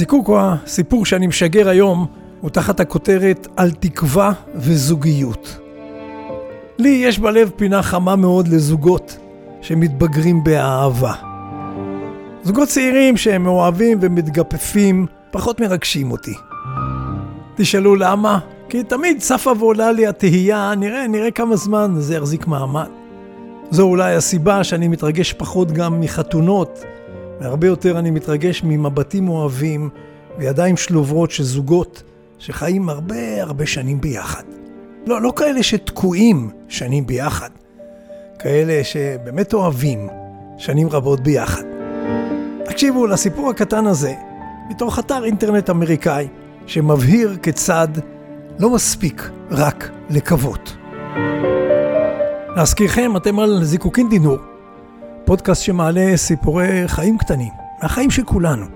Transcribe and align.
הזיקוק 0.00 0.28
או 0.28 0.40
הסיפור 0.40 1.06
שאני 1.06 1.26
משגר 1.26 1.68
היום 1.68 2.06
הוא 2.40 2.50
תחת 2.50 2.80
הכותרת 2.80 3.48
על 3.56 3.70
תקווה 3.70 4.32
וזוגיות. 4.54 5.58
לי 6.78 6.88
יש 6.88 7.18
בלב 7.18 7.50
פינה 7.56 7.82
חמה 7.82 8.16
מאוד 8.16 8.48
לזוגות 8.48 9.18
שמתבגרים 9.60 10.44
באהבה. 10.44 11.12
זוגות 12.42 12.68
צעירים 12.68 13.16
שהם 13.16 13.42
מאוהבים 13.42 13.98
ומתגפפים 14.00 15.06
פחות 15.30 15.60
מרגשים 15.60 16.10
אותי. 16.10 16.34
תשאלו 17.56 17.96
למה? 17.96 18.38
כי 18.68 18.82
תמיד 18.82 19.20
צפה 19.20 19.52
ועולה 19.58 19.92
לי 19.92 20.06
התהייה, 20.06 20.74
נראה, 20.76 21.06
נראה 21.06 21.30
כמה 21.30 21.56
זמן 21.56 21.94
זה 21.98 22.14
יחזיק 22.14 22.46
מעמד. 22.46 22.88
זו 23.70 23.82
אולי 23.82 24.14
הסיבה 24.14 24.64
שאני 24.64 24.88
מתרגש 24.88 25.32
פחות 25.32 25.72
גם 25.72 26.00
מחתונות, 26.00 26.84
והרבה 27.40 27.66
יותר 27.66 27.98
אני 27.98 28.10
מתרגש 28.10 28.62
ממבטים 28.64 29.28
אוהבים 29.28 29.88
וידיים 30.38 30.76
שלוברות 30.76 31.30
של 31.30 31.42
זוגות 31.42 32.02
שחיים 32.38 32.88
הרבה 32.88 33.42
הרבה 33.42 33.66
שנים 33.66 34.00
ביחד. 34.00 34.42
לא, 35.06 35.22
לא 35.22 35.32
כאלה 35.36 35.62
שתקועים 35.62 36.50
שנים 36.68 37.06
ביחד, 37.06 37.50
כאלה 38.38 38.84
שבאמת 38.84 39.54
אוהבים 39.54 40.08
שנים 40.58 40.88
רבות 40.88 41.20
ביחד. 41.20 41.62
תקשיבו 42.64 43.06
לסיפור 43.06 43.50
הקטן 43.50 43.86
הזה 43.86 44.14
מתוך 44.70 44.98
אתר 44.98 45.24
אינטרנט 45.24 45.70
אמריקאי 45.70 46.28
שמבהיר 46.66 47.36
כיצד 47.42 47.88
לא 48.58 48.70
מספיק 48.70 49.30
רק 49.50 49.90
לקוות. 50.10 50.76
להזכירכם, 52.56 53.16
אתם 53.16 53.38
על 53.38 53.64
זיקוקין 53.64 54.08
דינור, 54.08 54.38
פודקאסט 55.30 55.62
שמעלה 55.62 56.16
סיפורי 56.16 56.88
חיים 56.88 57.18
קטנים, 57.18 57.52
מהחיים 57.82 58.10
של 58.10 58.24
כולנו, 58.24 58.66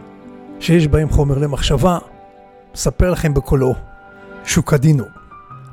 שיש 0.61 0.89
בהם 0.89 1.09
חומר 1.11 1.39
למחשבה, 1.39 1.99
מספר 2.75 3.11
לכם 3.11 3.35
בקולו, 3.35 3.75
שוק 4.45 4.73
הדינור. 4.73 5.07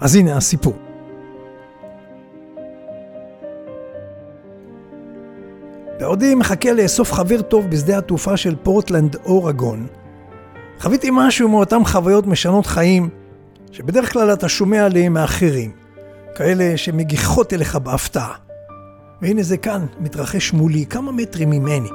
אז 0.02 0.16
הנה 0.16 0.38
הסיפור. 0.38 0.73
בעודי 6.00 6.36
מחכה 6.36 6.73
לאסוף 6.73 7.14
חבר 7.14 7.42
טוב 7.42 7.70
בשדה 7.70 7.98
התעופה 7.98 8.38
של 8.38 8.56
פורטלנד 8.64 9.16
אורגון, 9.26 9.88
חוויתי 10.80 11.10
משהו 11.14 11.50
מאותן 11.50 11.84
חוויות 11.86 12.28
משנות 12.28 12.66
חיים, 12.66 13.10
שבדרך 13.72 14.14
כלל 14.14 14.34
אתה 14.34 14.50
שומע 14.50 14.86
עליהם 14.86 15.14
מאחרים, 15.14 15.72
כאלה 16.36 16.78
שמגיחות 16.78 17.54
אליך 17.54 17.76
בהפתעה. 17.76 18.51
והנה 19.22 19.44
זה 19.44 19.58
כאן, 19.58 19.86
מתרחש 20.00 20.53
מולי, 20.53 20.86
כמה 20.86 21.11
מטרים 21.11 21.50
ממני. 21.50 21.89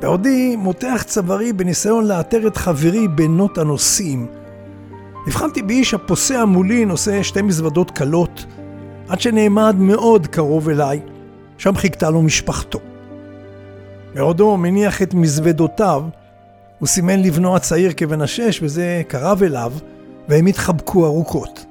בעודי 0.00 0.56
מותח 0.56 1.02
צווארי 1.06 1.52
בניסיון 1.52 2.06
לאתר 2.06 2.46
את 2.46 2.56
חברי 2.56 3.08
בנות 3.08 3.58
הנוסעים. 3.58 4.26
הבחנתי 5.26 5.62
באיש 5.62 5.94
הפוסע 5.94 6.44
מולי 6.44 6.84
נושא 6.84 7.22
שתי 7.22 7.42
מזוודות 7.42 7.90
קלות, 7.90 8.46
עד 9.08 9.20
שנעמד 9.20 9.76
מאוד 9.78 10.26
קרוב 10.26 10.68
אליי, 10.68 11.00
שם 11.58 11.74
חיכתה 11.76 12.10
לו 12.10 12.22
משפחתו. 12.22 12.80
בעודו 14.14 14.56
מניח 14.56 15.02
את 15.02 15.14
מזוודותיו, 15.14 16.02
הוא 16.78 16.88
סימן 16.88 17.22
לבנו 17.22 17.56
הצעיר 17.56 17.92
כבן 17.96 18.20
השש, 18.20 18.62
וזה 18.62 19.02
קרב 19.08 19.42
אליו, 19.42 19.72
והם 20.28 20.46
התחבקו 20.46 21.06
ארוכות. 21.06 21.64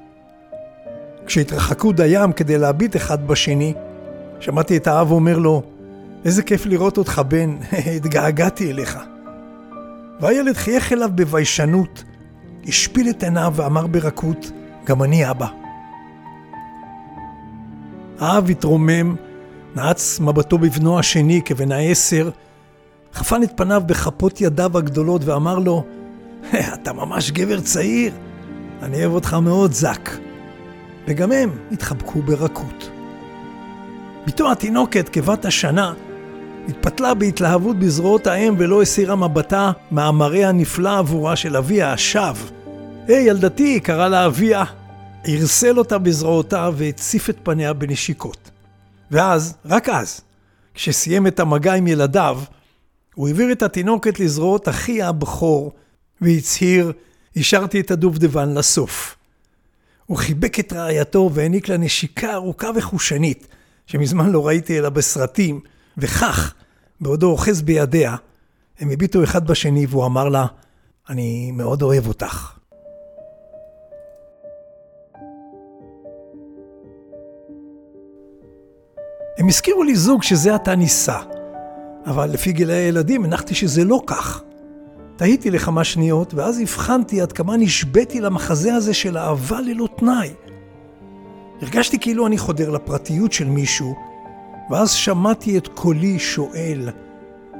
כשהתרחקו 1.26 1.92
דיים 1.92 2.32
כדי 2.32 2.58
להביט 2.58 2.96
אחד 2.96 3.26
בשני, 3.26 3.74
שמעתי 4.40 4.76
את 4.76 4.86
האב 4.86 5.10
אומר 5.10 5.38
לו, 5.38 5.62
איזה 6.24 6.42
כיף 6.42 6.66
לראות 6.66 6.98
אותך, 6.98 7.22
בן, 7.28 7.56
התגעגעתי 7.96 8.70
אליך. 8.70 8.98
והילד 10.20 10.56
חייך 10.56 10.92
אליו 10.92 11.10
בביישנות, 11.14 12.04
השפיל 12.66 13.10
את 13.10 13.22
עיניו 13.22 13.52
ואמר 13.56 13.86
ברכות, 13.86 14.50
גם 14.84 15.02
אני 15.02 15.30
אבא. 15.30 15.46
האב 18.18 18.50
התרומם, 18.50 19.16
נעץ 19.76 20.20
מבטו 20.20 20.58
בבנו 20.58 20.98
השני 20.98 21.40
כבן 21.44 21.72
העשר, 21.72 22.30
חפן 23.14 23.42
את 23.42 23.50
פניו 23.56 23.82
בכפות 23.86 24.40
ידיו 24.40 24.78
הגדולות 24.78 25.24
ואמר 25.24 25.58
לו, 25.58 25.84
אתה 26.74 26.92
ממש 26.92 27.30
גבר 27.30 27.60
צעיר, 27.60 28.12
אני 28.82 29.00
אוהב 29.00 29.12
אותך 29.12 29.34
מאוד, 29.34 29.72
זק. 29.72 30.10
וגם 31.08 31.32
הם 31.32 31.50
התחבקו 31.72 32.22
ברכות. 32.22 32.89
בתו 34.30 34.52
התינוקת, 34.52 35.08
כבת 35.08 35.44
השנה, 35.44 35.94
התפתלה 36.68 37.14
בהתלהבות 37.14 37.78
בזרועות 37.78 38.26
האם 38.26 38.54
ולא 38.58 38.82
הסירה 38.82 39.16
מבטה 39.16 39.72
מהמראה 39.90 40.48
הנפלא 40.48 40.98
עבורה 40.98 41.36
של 41.36 41.56
אביה, 41.56 41.92
השב. 41.92 42.34
היי, 43.08 43.26
hey, 43.26 43.28
ילדתי, 43.28 43.80
קרא 43.80 44.08
לה 44.08 44.26
אביה. 44.26 44.64
ערסל 45.24 45.78
אותה 45.78 45.98
בזרועותיו 45.98 46.74
והציף 46.76 47.30
את 47.30 47.36
פניה 47.42 47.72
בנשיקות. 47.72 48.50
ואז, 49.10 49.54
רק 49.64 49.88
אז, 49.88 50.20
כשסיים 50.74 51.26
את 51.26 51.40
המגע 51.40 51.74
עם 51.74 51.86
ילדיו, 51.86 52.40
הוא 53.14 53.28
העביר 53.28 53.52
את 53.52 53.62
התינוקת 53.62 54.20
לזרועות 54.20 54.68
אחי 54.68 55.02
הבכור, 55.02 55.72
והצהיר, 56.20 56.92
השארתי 57.36 57.80
את 57.80 57.90
הדובדבן 57.90 58.54
לסוף. 58.54 59.16
הוא 60.06 60.16
חיבק 60.16 60.60
את 60.60 60.72
רעייתו 60.72 61.30
והעניק 61.34 61.68
לה 61.68 61.76
נשיקה 61.76 62.34
ארוכה 62.34 62.70
וחושנית, 62.74 63.46
שמזמן 63.90 64.30
לא 64.30 64.46
ראיתי 64.46 64.78
אלא 64.78 64.88
בסרטים, 64.88 65.60
וכך, 65.98 66.54
בעודו 67.00 67.30
אוחז 67.30 67.62
בידיה, 67.62 68.16
הם 68.78 68.90
הביטו 68.90 69.24
אחד 69.24 69.46
בשני 69.46 69.86
והוא 69.86 70.06
אמר 70.06 70.28
לה, 70.28 70.46
אני 71.08 71.50
מאוד 71.52 71.82
אוהב 71.82 72.06
אותך. 72.06 72.52
הם 79.38 79.48
הזכירו 79.48 79.82
לי 79.82 79.96
זוג 79.96 80.22
שזה 80.22 80.54
עתה 80.54 80.74
נישא, 80.74 81.18
אבל 82.06 82.30
לפי 82.30 82.52
גילי 82.52 82.74
הילדים 82.74 83.24
הנחתי 83.24 83.54
שזה 83.54 83.84
לא 83.84 84.02
כך. 84.06 84.42
תהיתי 85.16 85.50
לכמה 85.50 85.84
שניות, 85.84 86.34
ואז 86.34 86.58
הבחנתי 86.58 87.20
עד 87.20 87.32
כמה 87.32 87.56
נשבתי 87.56 88.20
למחזה 88.20 88.74
הזה 88.74 88.94
של 88.94 89.18
אהבה 89.18 89.60
ללא 89.60 89.88
תנאי. 89.96 90.30
הרגשתי 91.62 91.98
כאילו 91.98 92.26
אני 92.26 92.38
חודר 92.38 92.70
לפרטיות 92.70 93.32
של 93.32 93.48
מישהו, 93.48 93.94
ואז 94.70 94.90
שמעתי 94.90 95.58
את 95.58 95.68
קולי 95.68 96.18
שואל, 96.18 96.88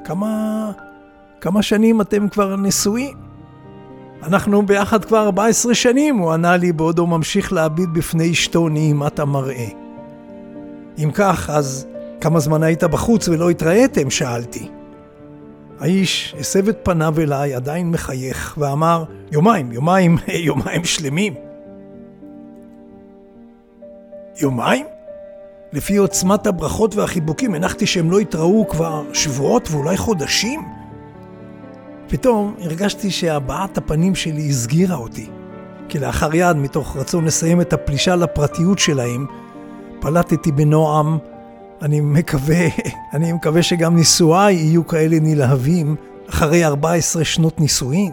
כמה... 0.04 0.70
כמה 1.40 1.62
שנים 1.62 2.00
אתם 2.00 2.28
כבר 2.28 2.56
נשואים? 2.56 3.16
אנחנו 4.22 4.66
ביחד 4.66 5.04
כבר 5.04 5.22
14 5.22 5.74
שנים, 5.74 6.16
הוא 6.16 6.32
ענה 6.32 6.56
לי 6.56 6.72
בעודו 6.72 7.06
ממשיך 7.06 7.52
להביט 7.52 7.88
בפני 7.92 8.30
אשתו 8.30 8.68
נעימת 8.68 9.18
המראה. 9.18 9.68
אם 10.98 11.10
כך, 11.14 11.50
אז 11.50 11.86
כמה 12.20 12.40
זמן 12.40 12.62
היית 12.62 12.84
בחוץ 12.84 13.28
ולא 13.28 13.50
התראיתם? 13.50 14.10
שאלתי. 14.10 14.68
האיש 15.80 16.34
הסב 16.40 16.68
את 16.68 16.78
פניו 16.82 17.14
אליי, 17.20 17.54
עדיין 17.54 17.90
מחייך, 17.90 18.54
ואמר, 18.58 19.04
יומיים, 19.32 19.72
יומיים, 19.72 20.16
יומיים 20.48 20.84
שלמים. 20.84 21.49
יומיים? 24.42 24.86
לפי 25.72 25.96
עוצמת 25.96 26.46
הברכות 26.46 26.94
והחיבוקים 26.94 27.54
הנחתי 27.54 27.86
שהם 27.86 28.10
לא 28.10 28.20
יתראו 28.20 28.68
כבר 28.68 29.04
שבועות 29.12 29.68
ואולי 29.70 29.96
חודשים. 29.96 30.60
פתאום 32.08 32.54
הרגשתי 32.60 33.10
שהבעת 33.10 33.78
הפנים 33.78 34.14
שלי 34.14 34.48
הסגירה 34.48 34.96
אותי. 34.96 35.30
כי 35.88 35.98
לאחר 35.98 36.34
יד, 36.34 36.56
מתוך 36.56 36.96
רצון 36.96 37.24
לסיים 37.24 37.60
את 37.60 37.72
הפלישה 37.72 38.16
לפרטיות 38.16 38.78
שלהם, 38.78 39.26
פלטתי 40.00 40.52
בנועם, 40.52 41.18
אני 41.82 42.00
מקווה, 42.00 42.66
אני 43.14 43.32
מקווה 43.32 43.62
שגם 43.62 43.96
נישואיי 43.96 44.54
יהיו 44.54 44.86
כאלה 44.86 45.16
נלהבים 45.20 45.96
אחרי 46.28 46.64
14 46.64 47.24
שנות 47.24 47.60
נישואין. 47.60 48.10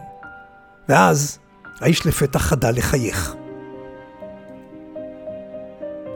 ואז 0.90 1.40
האיש 1.82 2.06
לפתח 2.06 2.42
חדל 2.42 2.72
לחייך. 2.76 3.36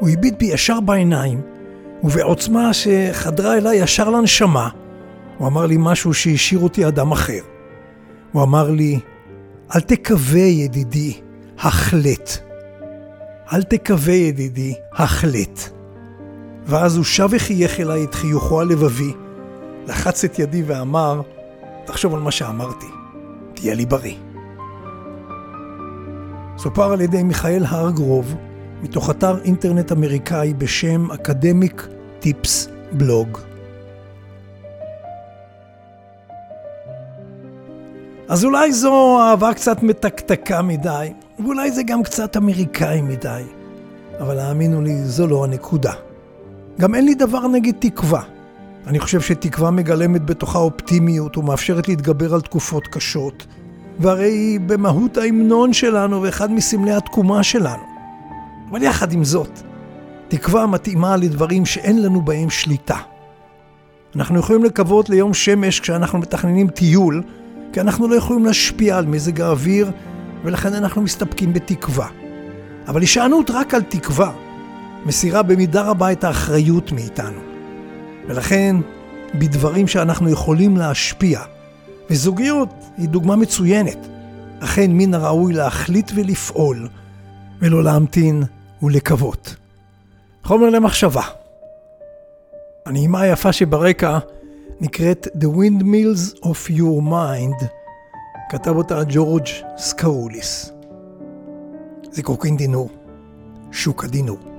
הוא 0.01 0.09
הביט 0.09 0.39
בי 0.39 0.45
ישר 0.45 0.79
בעיניים, 0.79 1.41
ובעוצמה 2.03 2.73
שחדרה 2.73 3.57
אליי 3.57 3.77
ישר 3.77 4.09
לנשמה, 4.09 4.69
הוא 5.37 5.47
אמר 5.47 5.65
לי 5.65 5.75
משהו 5.79 6.13
שהשאיר 6.13 6.59
אותי 6.59 6.87
אדם 6.87 7.11
אחר. 7.11 7.41
הוא 8.31 8.43
אמר 8.43 8.71
לי, 8.71 8.99
אל 9.75 9.79
תקווה 9.79 10.39
ידידי, 10.39 11.13
החלט. 11.59 12.37
אל 13.53 13.63
תקווה 13.63 14.13
ידידי, 14.13 14.73
החלט. 14.93 15.59
ואז 16.65 16.95
הוא 16.95 17.05
שב 17.05 17.27
וחייך 17.31 17.79
אליי 17.79 18.03
את 18.03 18.15
חיוכו 18.15 18.61
הלבבי, 18.61 19.13
לחץ 19.87 20.23
את 20.23 20.39
ידי 20.39 20.63
ואמר, 20.65 21.21
תחשוב 21.85 22.13
על 22.13 22.19
מה 22.19 22.31
שאמרתי, 22.31 22.87
תהיה 23.53 23.73
לי 23.75 23.85
בריא. 23.85 24.17
סופר 26.57 26.93
על 26.93 27.01
ידי 27.01 27.23
מיכאל 27.23 27.63
הרגרוב, 27.67 28.35
מתוך 28.83 29.09
אתר 29.09 29.37
אינטרנט 29.43 29.91
אמריקאי 29.91 30.53
בשם 30.53 31.11
אקדמיק 31.11 31.87
טיפס 32.19 32.67
בלוג. 32.91 33.37
אז 38.27 38.45
אולי 38.45 38.73
זו 38.73 39.19
אהבה 39.21 39.53
קצת 39.53 39.83
מתקתקה 39.83 40.61
מדי, 40.61 41.13
ואולי 41.39 41.71
זה 41.71 41.83
גם 41.83 42.03
קצת 42.03 42.37
אמריקאי 42.37 43.01
מדי, 43.01 43.43
אבל 44.19 44.39
האמינו 44.39 44.81
לי, 44.81 45.03
זו 45.03 45.27
לא 45.27 45.43
הנקודה. 45.43 45.93
גם 46.79 46.95
אין 46.95 47.05
לי 47.05 47.15
דבר 47.15 47.47
נגד 47.47 47.73
תקווה. 47.79 48.21
אני 48.87 48.99
חושב 48.99 49.21
שתקווה 49.21 49.71
מגלמת 49.71 50.25
בתוכה 50.25 50.59
אופטימיות 50.59 51.37
ומאפשרת 51.37 51.87
להתגבר 51.87 52.33
על 52.33 52.41
תקופות 52.41 52.87
קשות, 52.87 53.45
והרי 53.99 54.31
היא 54.31 54.59
במהות 54.59 55.17
ההמנון 55.17 55.73
שלנו 55.73 56.21
ואחד 56.21 56.51
מסמלי 56.51 56.93
התקומה 56.93 57.43
שלנו. 57.43 57.90
אבל 58.71 58.83
יחד 58.83 59.11
עם 59.11 59.23
זאת, 59.23 59.59
תקווה 60.27 60.67
מתאימה 60.67 61.17
לדברים 61.17 61.65
שאין 61.65 62.01
לנו 62.01 62.21
בהם 62.21 62.49
שליטה. 62.49 62.97
אנחנו 64.15 64.39
יכולים 64.39 64.63
לקוות 64.63 65.09
ליום 65.09 65.33
שמש 65.33 65.79
כשאנחנו 65.79 66.19
מתכננים 66.19 66.67
טיול, 66.67 67.23
כי 67.73 67.81
אנחנו 67.81 68.07
לא 68.07 68.15
יכולים 68.15 68.45
להשפיע 68.45 68.97
על 68.97 69.05
מזג 69.05 69.41
האוויר, 69.41 69.91
ולכן 70.43 70.73
אנחנו 70.73 71.01
מסתפקים 71.01 71.53
בתקווה. 71.53 72.07
אבל 72.87 73.01
הישענות 73.01 73.51
רק 73.51 73.73
על 73.73 73.81
תקווה 73.81 74.31
מסירה 75.05 75.43
במידה 75.43 75.81
רבה 75.81 76.11
את 76.11 76.23
האחריות 76.23 76.91
מאיתנו. 76.91 77.39
ולכן, 78.27 78.75
בדברים 79.35 79.87
שאנחנו 79.87 80.29
יכולים 80.29 80.77
להשפיע, 80.77 81.41
וזוגיות 82.09 82.69
היא 82.97 83.09
דוגמה 83.09 83.35
מצוינת, 83.35 84.07
אכן 84.59 84.91
מן 84.91 85.13
הראוי 85.13 85.53
להחליט 85.53 86.11
ולפעול, 86.15 86.87
ולא 87.61 87.83
להמתין 87.83 88.43
ולקוות. 88.83 89.55
חומר 90.43 90.69
למחשבה. 90.69 91.21
הנעימה 92.85 93.21
היפה 93.21 93.53
שברקע 93.53 94.19
נקראת 94.81 95.27
The 95.27 95.45
Windmills 95.45 96.39
of 96.43 96.69
Your 96.69 97.01
Mind, 97.09 97.65
כתב 98.49 98.75
אותה 98.75 99.01
ג'ורג' 99.09 99.47
סקרוליס. 99.77 100.71
זיקוקין 102.11 102.57
דינור, 102.57 102.89
שוק 103.71 104.03
הדינור. 104.03 104.50